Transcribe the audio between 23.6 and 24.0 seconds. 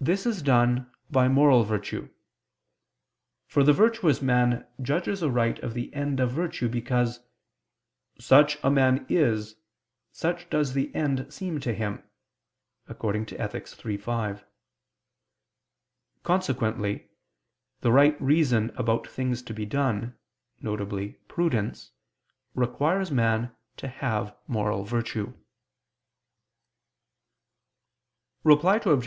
to